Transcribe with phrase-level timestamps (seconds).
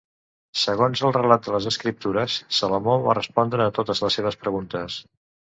[0.59, 4.99] Segons el relat de les escriptures, Salomó va respondre a totes les seves preguntes.